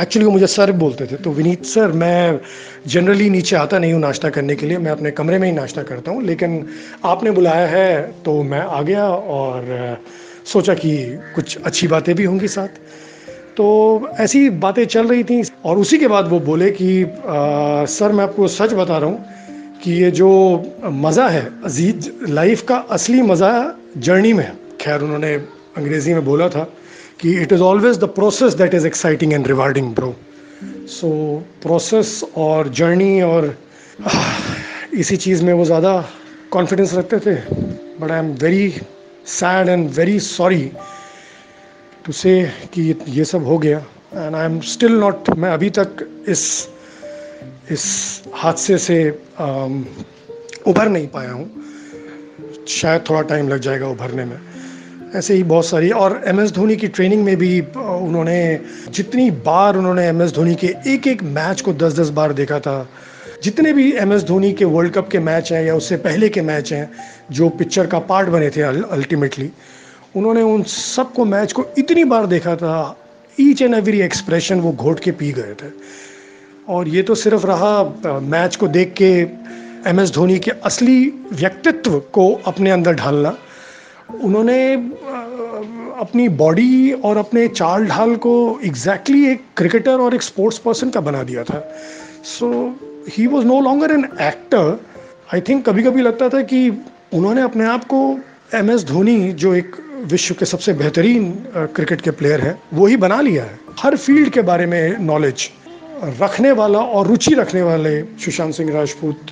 एक्चुअली 0.00 0.24
वो 0.24 0.30
मुझे 0.30 0.46
सर 0.46 0.72
बोलते 0.72 1.06
थे। 1.06 1.16
तो 1.16 1.30
विनीत 1.30 1.64
सर, 1.64 1.92
मैं 1.92 2.40
जनरली 2.86 3.28
नीचे 3.30 3.56
आता 3.56 3.78
नहीं 3.78 3.92
हूँ 3.92 4.00
नाश्ता 4.00 4.30
करने 4.30 4.56
के 4.56 4.66
लिए। 4.66 4.78
मैं 4.78 4.90
अपने 4.90 5.10
कमरे 5.10 5.38
में 5.38 5.48
ही 5.48 5.54
नाश्ता 5.54 5.82
करता 5.82 6.10
हूँ। 6.10 6.22
लेकिन 6.22 6.66
आपने 7.04 7.30
बुलाया 7.30 7.66
है 7.66 8.14
तो 8.24 8.42
मैं 8.42 8.60
आ 8.60 8.82
गया 8.82 9.06
और 9.08 9.98
सोचा 10.46 10.74
कि 10.74 10.96
कुछ 11.34 11.56
अच्छी 11.58 11.86
बातें 11.88 12.14
भी 12.14 12.24
होंगी 12.24 12.48
साथ। 12.48 12.68
तो 13.56 13.66
ऐसी 14.20 14.48
बातें 14.60 14.84
चल 14.86 15.06
रही 15.08 15.24
थी 15.24 15.42
और 15.64 15.78
उसी 15.78 15.98
के 15.98 16.08
बाद 16.08 16.28
वो 16.28 16.38
बोले 16.40 16.70
कि 16.70 17.02
आ, 17.02 17.84
सर 17.86 18.12
मैं 18.12 18.24
आपको 18.24 18.48
सच 18.48 18.72
बता 18.72 18.98
रहा 18.98 19.10
हूँ 19.10 19.24
कि 19.82 19.92
ये 19.92 20.10
जो 20.10 20.28
मज़ा 20.84 21.28
है 21.28 21.42
अज़ीज़ 21.64 22.10
लाइफ 22.30 22.62
का 22.66 22.76
असली 22.90 23.22
मज़ा 23.22 23.52
जर्नी 23.98 24.32
में 24.32 24.44
है। 24.44 24.52
खैर 24.80 25.02
उन्होंने 25.02 25.34
अंग्रेज़ी 25.76 26.14
में 26.14 26.24
बोला 26.24 26.48
था 26.48 26.62
कि 27.20 27.32
it 27.42 27.52
is 27.52 27.62
always 27.62 27.98
the 27.98 28.04
process 28.14 28.54
that 28.54 28.74
is 28.74 28.86
exciting 28.86 29.32
and 29.32 29.46
rewarding 29.48 29.94
bro. 29.94 30.14
So 30.90 31.10
process 31.62 32.22
और 32.36 32.68
जर्नी 32.70 33.20
और 33.22 33.54
इसी 34.94 35.16
चीज़ 35.16 35.44
में 35.44 35.52
वो 35.52 35.64
ज़्यादा 35.64 35.92
कॉन्फिडेंस 36.50 36.94
रखते 36.94 37.18
थे। 37.18 37.34
But 38.00 38.10
I 38.10 38.18
am 38.18 38.32
very 38.42 38.68
sad 39.26 39.68
and 39.68 39.88
very 39.90 40.18
sorry 40.20 40.70
to 42.06 42.12
say 42.12 42.42
कि 42.72 42.94
ये 43.08 43.24
सब 43.24 43.44
हो 43.46 43.58
गया। 43.58 43.78
And 44.14 44.34
I 44.34 44.44
am 44.44 44.60
still 44.60 44.92
not 44.92 45.30
मैं 45.30 45.50
अभी 45.50 45.70
तक 45.70 46.06
इस 46.28 46.68
इस 47.70 47.84
हादसे 48.34 48.78
से 48.78 48.96
um, 49.40 49.84
उभर 50.66 50.88
नहीं 50.88 51.06
पाया 51.08 51.32
हूँ। 51.32 51.50
शायद 52.68 53.04
थोड़ा 53.10 53.20
टाइम 53.22 53.48
लग 53.48 53.60
जाएगा 53.60 53.88
उभरने 53.88 54.24
में। 54.24 54.38
ऐसे 55.16 55.34
ही 55.34 55.42
बहुत 55.42 55.66
सारी 55.66 55.90
और 55.90 56.20
एम 56.26 56.40
एस 56.40 56.52
धोनी 56.52 56.76
की 56.76 56.88
ट्रेनिंग 56.88 57.24
में 57.24 57.36
भी 57.36 57.60
उन्होंने 57.60 58.60
जितनी 58.90 59.30
बार 59.46 59.76
उन्होंने 59.76 60.06
एम 60.08 60.22
एस 60.22 60.32
धोनी 60.32 60.54
के 60.54 60.74
एक 60.86 61.06
एक 61.06 61.22
मैच 61.22 61.60
को 61.60 61.72
दस 61.72 61.98
दस 61.98 62.08
बार 62.08 62.32
देखा 62.32 62.60
था 62.60 62.76
जितने 63.42 63.72
भी 63.72 63.90
एम 63.92 64.12
एस 64.12 64.22
धोनी 64.24 64.52
के 64.52 64.64
वर्ल्ड 64.64 64.92
कप 64.92 65.08
के 65.08 65.18
मैच 65.18 65.52
हैं 65.52 65.62
या 65.64 65.74
उससे 65.74 65.96
पहले 65.98 66.28
के 66.28 66.40
मैच 66.42 66.72
हैं, 66.72 66.90
जो 67.30 67.48
पिक्चर 67.50 67.86
का 67.86 67.98
पार्ट 68.00 68.28
बने 68.28 68.50
थे 68.50 68.62
अल्टीमेटली 68.62 69.50
उन्होंने 70.16 70.42
उन 70.42 70.62
सबको 70.62 71.24
मैच 71.24 71.52
को 71.52 71.64
इतनी 71.78 72.04
बार 72.04 72.26
देखा 72.26 72.56
था 72.56 72.74
ईच 73.38 73.62
एंड 73.62 73.74
एवरी 73.74 74.00
एक्सप्रेशन 74.00 74.60
वो 74.60 74.72
घोट 74.72 75.00
के 75.00 75.10
पी 75.12 75.30
गए 75.32 75.54
थे। 75.62 75.70
और 76.68 76.88
ये 76.88 77.02
तो 77.02 77.14
सिर्फ़ 77.14 77.46
रहा 77.46 78.20
मैच 78.20 78.56
को 78.56 78.68
देख 78.68 78.92
के 78.92 79.10
एम 79.90 80.00
एस 80.00 80.10
धोनी 80.14 80.38
के 80.38 80.50
असली 80.64 81.00
व्यक्तित्व 81.32 81.98
को 82.12 82.32
अपने 82.46 82.70
अंदर 82.70 82.94
ढालना। 82.94 83.36
उन्होंने 84.22 84.74
अपनी 86.00 86.28
बॉडी 86.28 86.92
और 86.92 87.16
अपने 87.16 87.48
चाल 87.48 87.86
ढाल 87.86 88.14
को 88.16 88.60
एग्जैक्टली 88.64 89.18
exactly 89.18 89.32
एक 89.32 89.44
क्रिकेटर 89.56 90.00
और 90.00 90.14
एक 90.14 90.22
स्पोर्ट्स 90.22 90.58
पर्सन 90.58 90.90
का 90.90 91.00
बना 91.00 91.22
दिया 91.22 91.42
था। 91.44 91.60
So 92.24 92.48
he 93.08 93.26
was 93.26 93.46
no 93.46 93.60
longer 93.60 93.90
an 93.90 94.04
actor 94.20 94.78
I 95.34 95.40
think 95.40 95.64
कभी 95.68 95.82
कभी 95.82 96.02
लगता 96.02 96.28
था 96.28 96.42
कि 96.42 96.68
उन्होंने 97.14 97.42
अपने 97.42 97.64
आप 97.66 97.84
को 97.84 98.18
एम 98.54 98.70
एस 98.70 98.84
धोनी 98.84 99.32
जो 99.32 99.54
एक 99.54 99.76
विश्व 100.12 100.34
के 100.34 100.44
सबसे 100.44 100.72
बेहतरीन 100.72 101.30
क्रिकेट 101.56 102.00
के 102.00 102.10
प्लेयर 102.10 102.40
है, 102.40 102.58
वो 102.74 102.86
ही 102.86 102.96
बना 102.96 103.20
लिया 103.20 103.44
है। 103.44 103.58
हर 103.80 103.96
फ़ील्ड 103.96 104.30
के 104.30 104.42
बारे 104.42 104.66
में 104.66 104.98
नॉलेज 104.98 105.50
रखने 106.20 106.52
वाला 106.52 106.78
और 106.78 107.06
रुचि 107.06 107.34
रखने 107.34 107.62
वाले 107.62 108.00
सुशांत 108.24 108.54
सिंह 108.54 108.72
राजपूत 108.72 109.30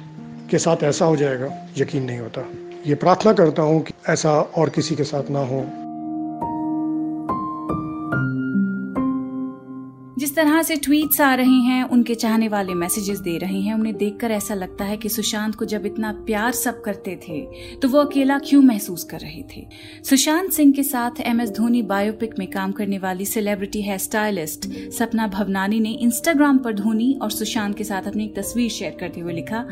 के 0.51 0.59
साथ 0.59 0.83
ऐसा 0.85 1.05
हो 1.05 1.17
जाएगा, 1.17 1.49
यकीन 1.79 2.05
नहीं 2.05 2.19
होता। 2.19 2.49
ये 2.87 2.95
प्रार्थना 2.95 3.33
करता 3.33 3.63
हूँ 3.63 3.83
कि 3.83 3.95
ऐसा 4.09 4.41
और 4.57 4.69
किसी 4.69 4.95
के 4.95 5.05
साथ 5.05 5.31
ना 5.31 5.41
हो। 5.41 5.65
जिस 10.21 10.35
तरह 10.37 10.63
से 10.63 10.75
ट्वीट्स 10.77 11.21
आ 11.21 11.35
रहे 11.35 11.59
हैं, 11.61 11.83
उनके 11.85 12.15
चाहने 12.15 12.49
वाले 12.49 12.75
मैसेजेस 12.75 13.19
दे 13.19 13.37
रहे 13.39 13.61
हैं, 13.61 13.75
उन्हें 13.75 13.97
देखकर 13.97 14.31
ऐसा 14.31 14.55
लगता 14.55 14.85
है 14.85 14.97
कि 14.97 15.09
सुशांत 15.09 15.55
को 15.55 15.65
जब 15.65 15.87
इतना 15.87 16.13
प्यार 16.27 16.53
सब 16.53 16.83
करते 16.83 17.19
थे 17.29 17.41
तो 17.77 17.89
वो 17.89 17.99
अकेला 17.99 18.39
क्यों 18.39 18.63
महसूस 18.63 19.05
कर 19.05 19.19
रहे 19.19 19.43
थे? 19.57 19.67
सुशांत 20.05 20.53
सिंह 20.53 20.73
के 20.73 20.83
साथ 20.83 21.21
एम 21.21 21.41
एस 21.41 21.51
धोनी 21.51 21.83
बायोपिक 21.83 22.39
में 22.39 22.47
काम 22.51 22.73
करने 22.73 22.99
वाली 22.99 23.25
सेलिब्रिटी 23.25 23.83
हेयर 23.83 23.99
स्टाइलिस्ट 23.99 24.69
सपना 24.91 25.27
भवनानी 25.27 25.81
ने 25.81 25.91
इंस्टाग्राम 25.91 26.59
पर 26.59 26.73
धोनी 26.73 27.13
और 27.23 27.31
सुशांत 27.31 27.77
के 27.77 27.85
साथ 27.85 28.03
अपनी 28.03 28.25
एक 28.25 28.37
तस्वीर 28.37 28.71
शेयर 28.71 28.97
करते 29.01 29.21
हुए 29.21 29.33
लिखा 29.33 29.67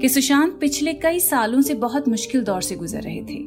कि 0.00 0.08
सुशांत 0.08 0.58
पिछले 0.60 0.94
कई 0.94 1.20
सालों 1.20 1.62
से 1.62 1.74
बहुत 1.74 2.08
मुश्किल 2.08 2.42
दौर 2.42 2.62
से 2.62 2.76
गुजर 2.76 3.00
रहे 3.00 3.22
थे। 3.24 3.38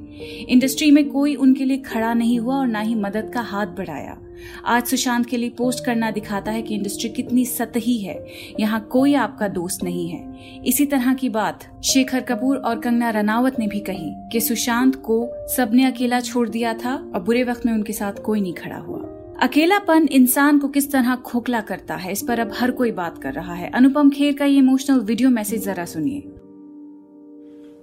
इंडस्ट्री 0.43 0.91
में 0.91 1.09
कोई 1.09 1.35
उनके 1.35 1.65
लिए 1.65 1.77
खड़ा 1.77 2.13
नहीं 2.13 2.39
हुआ 2.39 2.55
और 2.55 2.67
ना 2.67 2.79
ही 2.79 2.95
मदद 2.95 3.31
का 3.33 3.41
हाथ 3.41 3.67
बढ़ाया। 3.67 4.17
आज 4.65 4.85
सुशांत 4.85 5.25
के 5.25 5.37
लिए 5.37 5.49
पोस्ट 5.49 5.85
करना 5.85 6.11
दिखाता 6.11 6.51
है 6.51 6.61
कि 6.61 6.75
इंडस्ट्री 6.75 7.09
कितनी 7.09 7.45
सतही 7.45 7.97
है। 7.97 8.17
यहाँ 8.59 8.79
कोई 8.91 9.13
आपका 9.13 9.47
दोस्त 9.47 9.83
नहीं 9.83 10.07
है। 10.09 10.63
इसी 10.65 10.85
तरह 10.85 11.13
की 11.13 11.29
बात 11.29 11.65
शेखर 11.83 12.21
कपूर 12.21 12.57
और 12.57 12.79
कंगना 12.79 13.09
रनावत 13.09 13.59
ने 13.59 13.67
भी 13.67 13.79
कही 13.79 14.11
कि 14.31 14.41
सुशांत 14.41 14.95
को 14.95 15.27
सबने 15.55 15.85
अकेला 15.85 16.19
छोड़ 16.19 16.47
दिया 16.49 16.73
था 16.73 16.95
और 17.15 17.23
बुरे 17.23 17.43
वक्त 17.43 17.65
में 17.65 17.73
उनके 17.73 17.93
साथ 17.93 18.21
कोई 18.25 18.41
नहीं 18.41 18.53
खड़ा 18.53 18.77
हुआ। 18.77 18.99
अकेलापन 19.41 20.07
इंसान 20.11 20.59
को 20.59 20.67
किस 20.67 20.91
तरह 20.91 21.15
खोखला 21.15 21.61
करता 21.61 21.95
है, 21.95 22.11
इस 22.11 22.21
पर 22.21 22.39
अब 22.39 22.51
हर 22.53 22.71
कोई 22.71 22.91
बात 22.91 23.17
कर 23.17 23.33
रहा 23.33 23.53
है। 23.53 23.69
अनुपम 23.69 24.09
खेर 24.09 24.33
का 24.33 24.45
ये 24.45 24.57
इमोशनल 24.57 24.99
वीडियो 24.99 25.29
मैसेज 25.29 25.65
जरा 25.65 25.85
सुनिए। 25.85 26.23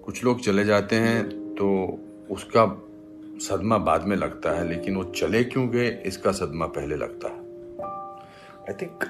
कुछ 0.05 0.25
लोग 0.25 0.41
चले 0.41 0.65
जाते 0.65 0.97
हैं 0.97 1.23
तो 1.55 1.69
उसका 2.31 2.65
सदमा 3.41 3.79
बाद 3.79 4.05
में 4.05 4.17
लगता 4.17 4.51
है, 4.51 4.69
लेकिन 4.69 4.97
वो 4.97 5.05
चले 5.05 5.45
क्यों 5.45 5.69
गए, 5.69 6.03
इसका 6.07 6.33
सदमा 6.33 6.67
पहले 6.67 6.97
लगता 6.97 7.29
है। 7.29 7.39
आई 8.61 8.73
थिंक 8.83 9.05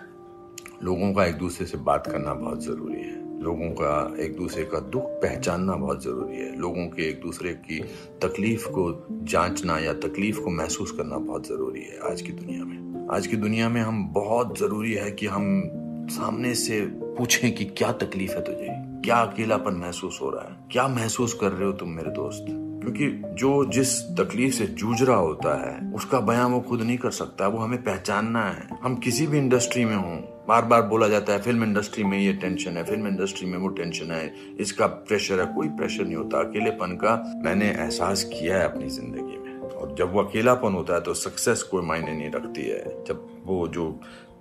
लोगों 0.83 1.13
का 1.13 1.27
एक 1.27 1.35
दूसरे 1.35 1.67
से 1.67 1.79
बात 1.79 2.07
करना 2.07 2.35
बहुत 2.35 2.65
ज़रूरी 2.65 3.01
है। 3.01 3.43
लोगों 3.43 3.71
का 3.71 4.17
एक 4.21 4.37
दूसरे 4.37 4.65
का 4.65 4.81
दुख 4.81 5.03
पहचानना 5.03 5.75
बहुत 5.75 6.03
ज़रूरी 6.03 6.37
है। 6.37 6.59
लोगों 6.59 6.87
के 6.87 7.09
एक 7.09 7.21
दूसरे 7.21 7.53
की 7.53 7.81
तकलीफ़ 8.23 8.69
को 8.69 9.07
जांचना 9.13 9.79
या 9.79 9.93
तकलीफ़ 9.93 10.41
को 10.41 10.51
महसूस 10.51 10.91
करना 10.91 11.19
बहुत 11.19 11.47
ज़रूरी 11.47 11.83
है 11.83 11.99
आज 12.11 12.23
की 12.23 12.33
दुनिया 12.33 12.65
में। 12.65 13.09
आज 13.11 13.27
की 13.27 13.37
दुनिया 13.37 13.69
में 13.69 13.81
हम 13.81 14.09
बहुत 14.09 14.59
ज़रूरी 14.59 14.93
है 14.93 15.11
कि 15.11 15.27
हम 15.27 15.71
सामने 16.11 16.55
से 16.55 16.81
पूछें 16.91 17.55
कि 17.55 17.65
क्या 17.65 17.93
तकलीफ़ 17.93 18.33
है 18.33 18.45
तुझे? 18.45 18.69
क्या 19.05 19.17
अकेलापन 19.17 19.75
महसूस 19.75 20.19
हो 20.23 20.31
रहा 20.31 20.49
है? 20.49 20.57
क्या 20.73 20.89
महसूस 20.89 21.35
कर 21.35 21.53
रहे 21.53 21.67
हो 21.67 21.73
तुम 21.73 21.89
मेरे 21.89 22.11
दोस्त? 22.11 22.71
क्योंकि 22.85 23.35
जो 23.35 23.65
जिस 23.65 24.01
तकलीफ़ 24.17 24.55
से 24.55 24.67
जूझ 24.67 25.03
रहा 25.03 25.17
होता 25.17 25.55
है, 25.61 25.93
उसका 25.93 26.21
बयान 26.21 26.53
वो 26.53 26.61
खुद 26.61 26.83
नहीं 26.83 26.97
कर 26.99 27.11
सकता, 27.13 27.47
वो 27.49 27.59
हमें 27.59 27.83
पहचानना 27.83 28.43
है। 28.43 28.79
हम 28.83 28.97
किसी 28.97 29.27
भी 29.27 29.39
इंडस्ट्री 29.39 29.85
में 29.85 29.97
हों 29.97 30.17
बार 30.49 30.65
बार 30.65 30.83
बोला 30.83 31.07
जाता 31.09 31.33
है 31.33 31.41
फ़िल्म 31.43 31.65
इंडस्ट्री 31.65 32.05
में 32.05 32.19
ये 32.19 32.33
टेंशन 32.33 32.77
है 32.77 32.83
फ़िल्म 32.85 33.07
इंडस्ट्री 33.07 33.47
में 33.49 33.57
वो 33.59 33.69
टेंशन 33.69 34.11
है, 34.11 34.35
इसका 34.61 34.87
प्रेशर 34.87 35.41
है, 35.41 35.47
कोई 35.55 35.69
प्रेशर 35.69 36.05
नहीं 36.05 36.17
होता। 36.17 36.39
अकेलेपन 36.41 36.97
का 36.97 37.15
मैंने 37.45 37.71
एहसास 37.71 38.25
किया 38.25 38.59
है 38.59 38.65
अपनी 38.65 38.89
ज़िंदगी 38.91 39.39
में। 39.39 39.61
और 39.61 39.95
जब 39.99 40.13
वो 40.13 40.23
अकेलापन 40.23 40.73
होता 40.73 40.95
है 40.95 41.01
तो 41.01 41.15
सक्सेस 41.15 41.63
कोई 41.63 41.83
मायने 41.83 42.13
नहीं 42.13 42.31
रखती 42.31 42.63
है। 42.63 43.05
जब 43.09 43.27
वो 43.45 43.67
जो 43.69 43.89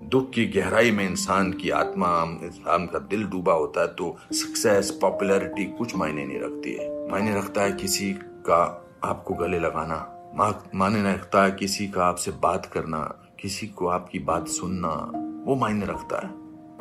दुख 0.06 0.30
की 0.32 0.46
गहराई 0.52 0.92
में 0.92 1.06
इंसान 1.06 1.52
की 1.54 1.70
आत्मा, 1.72 2.08
इंसान 2.44 2.86
का 2.86 3.00
दिल 3.00 3.24
डूबा 3.26 3.54
होता 3.54 3.82
है 3.82 3.88
तो 3.88 4.16
सक्सेस 4.34 4.92
पॉपुलैरिटी 5.02 5.66
कुछ 5.74 5.96
मायने 5.96 6.26
नहीं 6.26 6.40
रखती 6.40 6.74
है। 6.74 6.92
मायने 7.10 7.36
रखता 7.38 7.62
है 7.62 7.72
किसी 7.74 8.14
का 8.46 8.62
आपको 9.04 9.34
गले 9.34 9.60
लगाना 9.60 10.10
मायने 10.76 11.14
रखता 11.14 11.44
है 11.44 11.52
किसी 11.52 11.88
का 11.88 12.06
आपसे 12.06 12.32
बात 12.44 12.66
करना, 12.66 13.00
किसी 13.40 13.68
को 13.68 13.88
आपकी 13.88 14.20
बात 14.20 14.48
सुनना, 14.48 14.90
वो 15.46 15.56
मायने 15.56 15.86
रखता 15.86 16.22
है। 16.22 16.32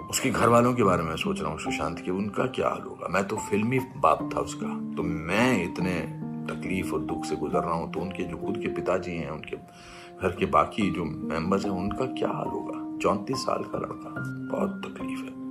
उसके 0.03 0.31
घर 0.31 0.49
वालों 0.49 0.73
के 0.75 0.83
बारे 0.83 1.03
में 1.03 1.15
सोच 1.17 1.41
रहा 1.41 1.51
हूँ, 1.51 1.59
सुशांत, 1.59 1.99
के 2.01 2.11
उनका 2.11 2.47
क्या 2.47 2.69
हाल 2.69 2.81
होगा? 2.81 3.09
मैं 3.09 3.25
तो 3.25 3.37
फिल्मी 3.51 3.79
बाप 3.79 4.29
था 4.35 4.41
उसका 4.41 4.67
तो 4.97 5.03
मैं 5.03 5.63
इतने 5.65 6.01
तकलीफ़ 6.51 6.93
और 6.93 7.01
दुख 7.03 7.25
से 7.25 7.37
गुजर 7.37 7.59
रहा 7.59 7.75
हूँ 7.75 7.93
तो 7.93 8.01
उनके 8.01 8.25
जो 8.25 8.37
खुद 8.37 8.59
के 8.59 8.69
पिताजी 8.69 9.13
हैं, 9.13 9.31
उनके 9.31 9.57
घर 10.23 10.37
के 10.37 10.47
बाकी 10.47 10.91
जो 10.91 11.05
मेंबर्स 11.05 11.65
हैं, 11.65 11.73
उनका 11.73 12.05
क्या 12.15 12.29
हाल 12.29 12.49
होगा? 12.49 12.99
चौंतीस 12.99 13.39
साल 13.39 13.65
का 13.65 13.79
लड़का, 13.79 14.15
बहुत 14.53 14.83
तकलीफ़ 14.87 15.21
है। 15.21 15.42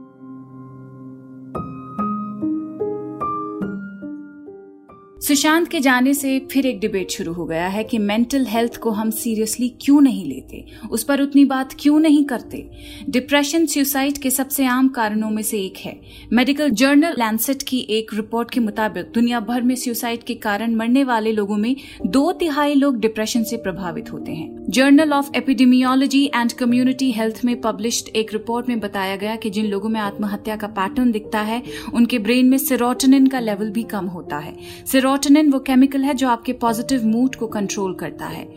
सुशांत 5.27 5.67
के 5.67 5.79
जाने 5.79 6.13
से 6.13 6.39
फिर 6.51 6.65
एक 6.65 6.79
डिबेट 6.79 7.11
शुरू 7.11 7.33
हो 7.33 7.45
गया 7.45 7.67
है 7.67 7.83
कि 7.83 7.97
मेंटल 7.97 8.45
हेल्थ 8.45 8.77
को 8.77 8.91
हम 8.91 9.09
सीरियसली 9.09 9.69
क्यों 9.81 10.01
नहीं 10.01 10.25
लेते? 10.25 10.65
उस 10.91 11.03
पर 11.03 11.21
उतनी 11.21 11.45
बात 11.45 11.75
क्यों 11.79 11.99
नहीं 11.99 12.25
करते? 12.25 12.69
डिप्रेशन 13.09 13.65
सुसाइड 13.65 14.17
के 14.17 14.29
सबसे 14.29 14.65
आम 14.65 14.87
कारणों 14.87 15.29
में 15.29 15.43
से 15.43 15.61
एक 15.61 15.77
है। 15.77 16.01
मेडिकल 16.33 16.69
जर्नल 16.69 17.11
लैंसेट 17.11 17.63
की 17.63 17.87
एक 17.89 18.13
रिपोर्ट 18.13 18.51
के 18.51 18.59
मुताबिक 18.59 19.05
दुनिया 19.05 19.39
भर 19.39 19.61
में 19.61 19.75
सुसाइड 19.75 20.23
के 20.23 20.33
कारण 20.33 20.75
मरने 20.75 21.03
वाले 21.03 21.31
लोगों 21.31 21.57
में 21.57 21.75
दो 22.05 22.31
तिहाई 22.31 22.73
लोग 22.73 22.99
डिप्रेशन 22.99 23.43
से 23.43 23.57
प्रभावित 23.57 24.13
होते 24.13 24.31
हैं। 24.31 24.60
Journal 24.71 25.13
of 25.13 25.29
epidemiology 25.35 26.25
and 26.25 26.51
community 26.51 27.11
health 27.11 27.41
में 27.45 27.61
पब्लिश्ड 27.61 28.07
एक 28.07 28.33
रिपोर्ट 28.33 28.69
में 28.69 28.79
बताया 28.79 29.15
गया 29.15 29.35
कि 29.35 29.49
जिन 29.49 29.65
लोगों 29.65 29.89
में 29.89 29.99
आत्महत्या 30.01 30.55
का 30.55 30.67
पैटर्न 30.67 31.11
दिखता 31.11 31.41
है, 31.41 31.63
उनके 31.93 32.19
ब्रेन 32.19 32.45
में 32.45 32.57
सिरोटनिन 32.57 33.27
का 33.27 33.39
लेवल 33.39 33.69
भी 33.69 33.83
कम 33.83 34.05
होता 34.05 34.37
है। 34.37 34.55
सेरोटोनिन 34.85 35.51
वो 35.51 35.59
केमिकल 35.59 36.01
है 36.01 36.13
जो 36.13 36.27
आपके 36.27 36.53
पॉजिटिव 36.53 37.05
मूड 37.05 37.35
को 37.35 37.47
कंट्रोल 37.47 37.93
करता 37.93 38.25
है। 38.25 38.49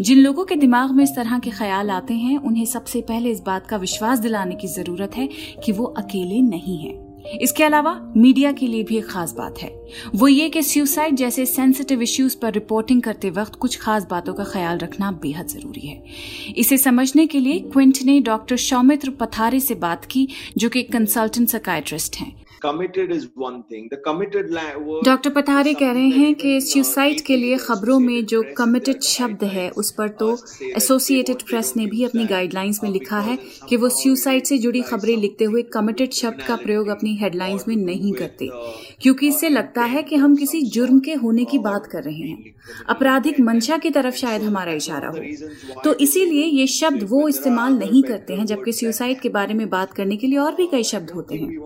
जिन 0.00 0.18
लोगों 0.18 0.44
के 0.44 0.56
दिमाग 0.56 0.90
में 0.90 1.04
इस 1.04 1.10
तरह 1.16 1.38
के 1.38 1.50
ख्याल 1.50 1.90
आते 1.90 2.14
हैं, 2.14 2.38
उन्हें 2.38 2.64
सबसे 2.64 3.00
पहले 3.00 3.30
इस 3.30 3.40
बात 3.40 3.66
का 3.66 3.76
विश्वास 3.76 4.18
दिलाने 4.18 4.54
की 4.54 4.68
ज़रूरत 4.68 5.16
है 5.16 5.28
कि 5.64 5.72
वो 5.72 5.84
अकेले 5.84 6.40
नहीं 6.40 6.78
हैं। 6.78 7.09
इसके 7.40 7.64
अलावा, 7.64 8.12
मीडिया 8.16 8.52
के 8.52 8.66
लिए 8.66 8.82
भी 8.82 8.98
एक 8.98 9.06
खास 9.06 9.32
बात 9.32 9.58
है। 9.58 9.80
वो 10.14 10.28
ये 10.28 10.48
कि 10.48 10.62
सुसाइड 10.62 11.14
जैसे 11.14 11.46
सेंसिटिव 11.46 12.02
इश्यूज़ 12.02 12.36
पर 12.38 12.52
रिपोर्टिंग 12.52 13.02
करते 13.02 13.30
वक्त 13.30 13.54
कुछ 13.54 13.78
खास 13.78 14.06
बातों 14.10 14.34
का 14.34 14.44
ख्याल 14.44 14.78
रखना 14.78 15.12
बेहद 15.12 15.46
ज़रूरी 15.46 15.88
है। 15.88 16.04
इसे 16.56 16.78
समझने 16.78 17.26
के 17.26 17.40
लिए 17.40 17.58
क्विंट 17.58 17.98
ने 18.04 18.20
डॉक्टर 18.20 18.56
सौमित्र 18.56 19.10
पथारे 19.10 19.60
से 19.60 19.74
बात 19.74 20.04
की, 20.04 20.28
जो 20.58 20.68
कि 20.68 20.82
कंसल्टेंट 20.82 21.48
सकाइट्रिस्ट 21.48 22.16
हैं। 22.16 22.39
डॉक्टर 25.04 25.30
पठारे 25.30 25.74
कह 25.74 25.92
रहे 25.92 26.08
हैं 26.08 26.34
कि 26.34 26.60
सुसाइड 26.60 27.20
के 27.20 27.36
लिए 27.36 27.56
खबरों 27.56 28.00
में 28.00 28.24
जो 28.26 28.42
कमिटेड 28.56 29.00
शब्द 29.00 29.44
है 29.44 29.70
उस 29.70 29.90
पर 29.90 30.08
तो 30.08 30.38
एसोसिएटेड 30.76 31.42
प्रेस 31.42 31.72
ने 31.76 31.86
भी 31.86 32.04
अपनी 32.04 32.24
गाइडलाइंस 32.24 32.80
में 32.84 32.90
लिखा 32.90 33.20
है 33.20 33.38
कि 33.68 33.76
वो 33.76 33.88
सुसाइड 33.88 34.44
से 34.44 34.58
जुड़ी 34.58 34.82
खबरें 34.82 35.16
लिखते 35.16 35.44
हुए 35.44 35.62
कमिटेड 35.62 36.12
शब्द 36.12 36.42
का 36.42 36.56
प्रयोग 36.56 36.88
अपनी 36.88 37.16
हेडलाइंस 37.16 37.64
में 37.68 37.76
नहीं 37.76 38.12
करते 38.12 38.48
क्योंकि 39.02 39.28
इससे 39.28 39.48
लगता 39.48 39.82
है 39.82 40.02
कि 40.02 40.16
हम 40.16 40.36
किसी 40.36 40.62
जुर्म 40.62 41.00
के 41.00 41.14
होने 41.14 41.44
की 41.44 41.58
बात 41.58 41.86
कर 41.86 42.02
रहे 42.02 42.14
हैं। 42.14 42.54
आपराधिक 42.88 43.40
मंशा 43.40 43.76
की 43.76 43.90
तरफ़ 43.90 44.14
शायद 44.14 44.42
हमारा 44.42 44.72
इशारा 44.72 45.08
हो। 45.08 45.18
तो 45.84 45.94
इसीलिए 45.94 46.44
ये 46.44 46.66
शब्द 46.66 47.02
वो 47.02 47.28
इस्तेमाल 47.28 47.72
नहीं 47.72 48.02
करते 48.02 48.34
हैं 48.34 48.46
जबकि 48.46 48.72
सुसाइड 48.72 49.20
के 49.20 49.28
बारे 49.28 49.54
में 49.54 49.68
बात 49.70 49.92
करने 49.92 50.16
के 50.16 50.26
लिए 50.26 50.38
और 50.38 50.54
भी 50.54 50.66
कई 50.66 50.82
शब्द 50.82 51.10
होते 51.10 51.34
हैं। 51.34 51.58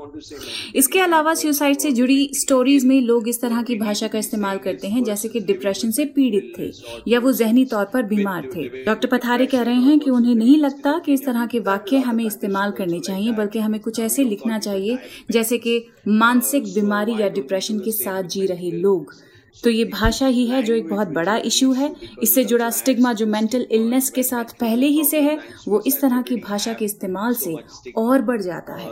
इसके 0.85 1.01
अलावा 1.01 1.33
सुसाइड 1.35 1.79
से 1.79 1.91
जुड़ी 1.93 2.29
स्टोरीज 2.35 2.85
में 2.85 3.01
लोग 3.01 3.29
इस 3.29 3.41
तरह 3.41 3.63
की 3.63 3.75
भाषा 3.75 4.09
का 4.09 4.19
इस्तेमाल 4.19 4.59
करते 4.59 4.89
हैं, 4.89 5.05
जैसे 5.05 5.29
कि 5.29 5.41
डिप्रेशन 5.41 5.91
से 5.91 6.05
पीड़ित 6.05 6.53
थे 6.59 6.71
या 7.11 7.21
वो 7.21 7.33
जहनी 7.33 7.65
तौर 7.65 7.85
पर 7.85 8.03
बीमार 8.03 8.49
थे। 8.57 8.69
डॉक्टर 8.85 9.09
पथारे 9.09 9.47
कह 9.47 9.63
रहे 9.63 9.81
हैं 9.81 9.99
कि 9.99 10.11
उन्हें 10.11 10.35
नहीं 10.35 10.59
लगता 10.59 10.99
कि 10.99 11.13
इस 11.13 11.25
तरह 11.25 11.47
के 11.47 11.61
वाक्य 11.63 11.99
हमें 11.99 12.25
इस्तेमाल 12.25 12.71
करने 12.71 13.01
चाहिए, 13.01 13.33
बल्कि 13.33 13.59
हमें 13.59 13.81
कुछ 13.81 14.01
ऐसे 14.01 14.25
लिखना 14.25 14.59
चाहिए, 14.59 14.99
जैसे 15.31 15.59
कि 15.59 15.85
मानसिक 16.09 16.65
बीमारी 16.65 17.21
या 17.21 17.29
डिप्रेशन 17.31 17.79
के 17.79 17.93
साथ 17.93 18.23
जी 18.23 18.47
रहे 18.47 18.71
लोग। 18.71 19.15
तो 19.55 19.71
ये 19.71 19.85
भाषा 19.85 20.27
ही 20.27 20.47
है 20.47 20.63
जो 20.63 20.75
एक 20.75 20.89
बहुत 20.89 21.09
बड़ा 21.09 21.37
इशू 21.47 21.73
है। 21.73 21.91
इससे 22.23 22.45
जुड़ा 22.45 22.69
स्टिग्मा 22.71 23.13
जो 23.13 23.27
मेंटल 23.27 23.67
इलनेस 23.71 24.11
के 24.11 24.23
साथ 24.23 24.53
पहले 24.61 24.87
ही 24.87 25.05
से 25.05 25.21
है 25.21 25.39
वो 25.69 25.83
इस 25.87 26.01
तरह 26.01 26.23
की 26.23 26.37
भाषा 26.39 26.73
के 26.73 26.85
इस्तेमाल 26.85 27.35
से 27.35 27.55
और 27.97 28.23
बढ़ 28.23 28.41
जाता 28.43 28.75
है। 28.75 28.89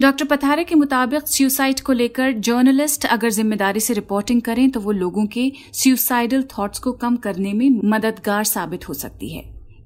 डॉक्टर 0.00 0.24
पथारे 0.26 0.64
के 0.64 0.74
मुताबिक 0.74 1.28
सुसाइड 1.28 1.80
को 1.80 1.92
लेकर 1.92 2.32
जर्नलिस्ट 2.40 3.06
अगर 3.06 3.30
ज़िम्मेदारी 3.30 3.80
से 3.80 3.94
रिपोर्टिंग 3.94 4.42
करें 4.42 4.70
तो 4.70 4.80
वो 4.80 4.92
लोगों 4.92 5.26
के 5.26 5.50
सुसाइडल 5.74 6.42
थॉट्स 6.58 6.78
को 6.78 6.92
कम 6.92 7.16
करने 7.16 7.52
में 7.52 7.80
मददगार 7.84 8.44
साबित 8.44 8.88
हो 8.88 8.94
सकती 8.94 9.34
है। 9.34 9.42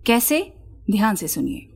कैसे? 0.07 0.41
ध्यान 0.91 1.15
से 1.15 1.29
सुनिए। 1.29 1.67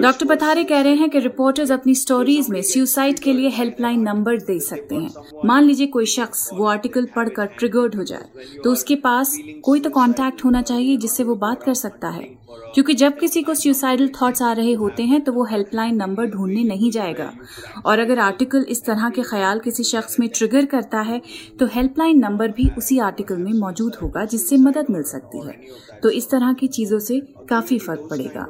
डॉक्टर 0.00 0.26
पथारे 0.26 0.62
कह 0.64 0.80
रहे 0.80 0.94
हैं 0.94 1.08
कि 1.10 1.18
रिपोर्टर्स 1.18 1.70
अपनी 1.70 1.94
स्टोरीज 1.94 2.48
में 2.50 2.60
सुसाइड 2.62 3.18
के 3.18 3.32
लिए 3.32 3.48
हेल्पलाइन 3.48 4.00
नंबर 4.00 4.38
दे 4.40 4.58
सकते 4.60 4.94
हैं 4.94 5.40
मान 5.44 5.64
लीजिए 5.64 5.86
कोई 5.86 6.06
शख्स 6.06 6.48
वो 6.54 6.66
आर्टिकल 6.66 7.06
पढ़कर 7.16 7.46
ट्रिगर्ड 7.58 7.94
हो 7.94 8.04
जाए 8.04 8.58
तो 8.64 8.72
उसके 8.72 8.96
पास 9.04 9.36
कोई 9.64 9.80
तो 9.80 9.90
कांटेक्ट 9.90 10.44
होना 10.44 10.62
चाहिए 10.62 10.96
जिससे 10.96 11.24
वो 11.24 11.34
बात 11.36 11.62
कर 11.62 11.74
सकता 11.74 12.08
है 12.10 12.28
क्योंकि 12.74 12.94
जब 12.94 13.18
किसी 13.18 13.42
को 13.42 13.54
सुसाइडल 13.54 14.08
थॉट्स 14.20 14.42
आ 14.42 14.52
रहे 14.52 14.72
होते 14.72 15.02
हैं 15.02 15.20
तो 15.20 15.32
वो 15.32 15.44
हेल्पलाइन 15.44 15.96
नंबर 15.96 16.26
ढूँढने 16.26 16.64
नहीं 16.64 16.90
जाएगा। 16.90 17.32
और 17.86 17.98
अगर 17.98 18.18
आर्टिकल 18.18 18.64
इस 18.68 18.84
तरह 18.84 19.08
के 19.10 19.22
ख्याल 19.22 19.58
किसी 19.58 19.84
शख्स 19.84 20.18
में 20.20 20.28
ट्रिगर 20.28 20.66
करता 20.66 21.00
है 21.00 21.20
तो 21.60 21.66
हेल्पलाइन 21.66 22.18
नंबर 22.18 22.48
भी 22.50 22.68
उसी 22.78 22.98
आर्टिकल 23.00 23.36
में 23.36 23.52
मौजूद 23.52 23.94
होगा, 23.94 24.24
जिससे 24.24 24.56
मदद 24.58 24.86
मिल 24.90 25.02
सकती 25.04 25.46
है। 25.46 25.60
तो 26.02 26.10
इस 26.10 26.30
तरह 26.30 26.52
की 26.52 26.68
चीज़ों 26.68 26.98
से 26.98 27.20
काफ़ी 27.48 27.78
फ़र्क 27.78 28.06
पड़ेगा। 28.10 28.46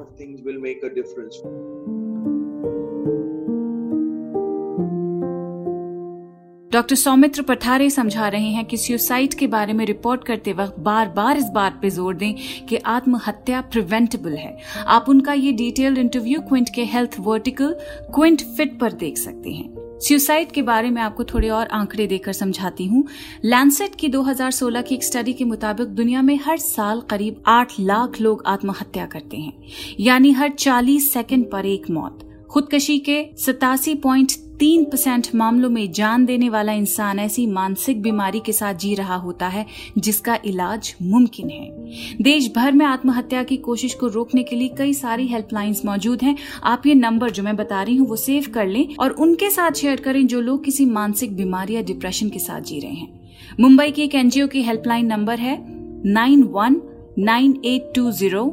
डॉक्टर 6.73 6.97
सौमित्र 6.97 7.43
पठारे 7.43 7.91
समझा 7.91 8.29
रहे 8.29 8.49
हैं 8.49 8.65
कि 8.65 8.77
सुसाइड 8.77 9.35
के 9.35 9.47
बारे 9.47 9.73
में 9.73 9.85
रिपोर्ट 9.87 10.25
करते 10.25 10.53
वक्त 10.53 10.79
बार 10.79 11.09
बार 11.09 11.37
इस 11.37 11.45
बात 11.45 11.79
पे 11.83 11.91
ज़ोर 11.91 12.15
दें 12.15 12.35
कि 12.67 12.77
आत्महत्या 12.77 13.61
प्रिवेंटेबल 13.61 14.33
है। 14.33 14.57
आप 14.87 15.09
उनका 15.09 15.33
ये 15.33 15.53
डिटेल्ड 15.53 15.99
इंटरव्यू 15.99 16.41
क्विंट 16.41 16.69
के 16.75 16.85
हेल्थ 16.85 17.17
वर्टिकल 17.21 17.75
क्विंट 18.15 18.43
फिट 18.57 18.79
पर 18.81 18.93
देख 18.93 19.19
सकते 19.19 19.51
हैं। 19.51 19.99
सुसाइड 19.99 20.53
के 20.53 20.63
बारे 20.63 20.91
में 20.91 21.03
आपको 21.03 21.25
थोड़े 21.25 21.49
और 21.49 21.67
आंकड़े 21.67 22.07
देकर 22.07 22.33
समझाती 22.33 22.87
हूँ। 22.87 23.05
लैंसेट 23.45 23.95
की 23.95 24.09
2016 24.09 24.83
की 24.83 24.95
एक 24.95 25.05
स्टडी 25.05 25.33
के 25.33 25.45
मुताबिक 25.45 25.89
दुनिया 25.89 26.23
में 26.23 26.39
हर 26.47 26.57
साल 26.59 27.01
करीब 27.01 27.43
8 27.47 27.73
लाख 27.81 28.21
लोग 28.21 28.43
आत्महत्या 28.47 29.07
करते 29.07 29.37
हैं। 29.37 29.53
यानी 30.01 30.33
हर 30.33 30.49
40 30.49 31.13
सेकंड 31.13 31.51
पर 31.51 31.67
एक 31.67 31.91
मौत। 31.91 32.47
खुदकशी 32.51 32.99
के 32.99 33.25
सतासी 33.39 33.95
पॉइंट 33.95 34.33
तीन 34.63 34.85
परसेंट 34.85 35.27
मामलों 35.35 35.69
में 35.71 35.93
जान 35.93 36.25
देने 36.25 36.49
वाला 36.49 36.73
इंसान 36.73 37.19
ऐसी 37.19 37.47
मानसिक 37.47 38.03
बीमारी 38.03 38.41
के 38.41 38.53
साथ 38.53 38.75
जी 38.75 38.95
रहा 38.95 39.15
होता 39.15 39.47
है, 39.47 39.65
जिसका 39.99 40.39
इलाज 40.45 40.95
मुमकिन 41.03 41.49
है। 41.51 42.23
देश 42.23 42.51
भर 42.57 42.73
में 42.73 42.85
आत्महत्या 42.87 43.43
की 43.43 43.57
कोशिश 43.57 43.95
को 43.95 44.07
रोकने 44.07 44.43
के 44.43 44.57
लिए 44.57 44.69
कई 44.69 44.95
सारी 44.95 45.27
हेल्पलाइंस 45.27 45.85
मौजूद 45.85 46.23
हैं। 46.23 46.37
आप 46.65 46.87
ये 46.87 46.95
नंबर 46.95 47.31
जो 47.31 47.43
मैं 47.43 47.57
बता 47.57 47.83
रही 47.83 47.97
हूँ, 47.97 48.09
वो 48.09 48.17
सेव 48.17 48.45
कर 48.55 48.67
लें 48.67 48.95
और 48.97 49.11
उनके 49.11 49.51
साथ 49.51 49.73
शेयर 49.73 50.01
करें 50.01 50.27
जो 50.27 50.41
लोग 50.41 50.65
किसी 50.65 50.87
मानसिक 50.87 51.37
बीमारी 51.37 51.75
या 51.75 51.83
डिप्रेशन 51.83 52.29
के 52.29 52.39
साथ 52.39 52.61
जी 52.61 52.79
रहे 52.81 52.93
हैं। 52.93 53.21
मुंबई 53.61 53.91
की 53.91 54.03
एक 54.03 54.15
एनजीओ 54.15 54.47
की 54.47 54.63
हेल्पलाइन 54.63 55.07
नंबर 55.07 55.39
है 55.39 55.59
nine 56.07 56.43
one 56.43 56.81
nine 57.19 57.61
eight 57.65 57.93
two 57.95 58.11
zero 58.13 58.47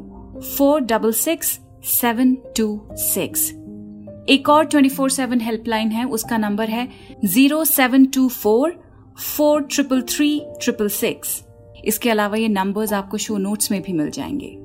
four 0.58 0.82
double 0.82 1.12
six 1.12 1.60
seven 1.92 2.36
two 2.58 2.80
six. 2.92 3.52
एक 4.30 4.50
और 4.50 4.66
ट्वेंटी 4.66 4.90
फोर 4.90 5.10
सेवन 5.10 5.40
हेल्पलाइन 5.42 5.92
है, 5.92 6.06
उसका 6.06 6.38
नंबर 6.38 6.70
है 6.70 6.88
zero 7.26 7.64
seven 7.66 8.06
two 8.06 8.28
four 8.30 8.80
four 9.38 9.62
triple 9.62 10.02
three 10.02 10.40
triple 10.64 10.88
six 10.88 11.44
इसके 11.86 12.10
अलावा 12.10 12.38
ये 12.38 12.48
नंबर्स 12.48 12.94
आपको 12.94 13.18
शो 13.18 13.38
नोट्स 13.38 13.72
में 13.72 13.82
भी 13.82 13.94
मिल 13.94 14.10
जाएँगे। 14.10 14.56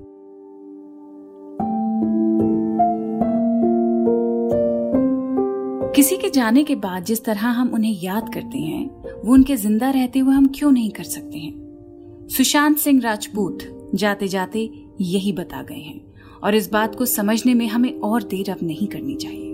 किसी 5.95 6.17
के 6.17 6.31
जाने 6.31 6.65
के 6.65 6.75
बाद 6.75 7.05
जिस 7.05 7.25
तरह 7.25 7.47
हम 7.49 7.73
उन्हें 7.75 8.01
याद 8.03 8.33
करते 8.35 8.59
हैं, 8.59 8.87
वो 9.23 9.33
उनके 9.33 9.57
ज़िंदा 9.57 9.91
रहते 9.91 10.19
हुए 10.19 10.35
हम 10.35 10.47
क्यों 10.47 10.73
नहीं 10.73 10.91
कर 10.91 11.05
सकते 11.05 11.39
हैं? 11.39 12.29
सुशांत 12.31 12.79
सिंह 12.79 13.01
राजपूत 13.03 13.91
जाते 13.95 14.29
जाते 14.29 14.69
यही 15.01 15.33
बता 15.33 15.63
गए 15.63 15.81
हैं 15.81 16.01
और 16.43 16.55
इस 16.55 16.71
बात 16.73 16.95
को 16.95 17.07
समझने 17.07 17.55
में 17.55 17.67
हमें 17.67 17.93
और 18.01 18.23
देर 18.23 18.51
अब 18.51 18.59
नहीं 18.63 18.87
करनी 18.87 19.15
चाहिए। 19.15 19.54